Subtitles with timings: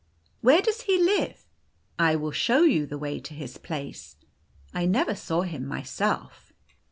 [0.41, 1.45] "Where does he live?""
[2.09, 4.15] I will show you the way to his place.
[4.73, 6.51] I never saw him myself."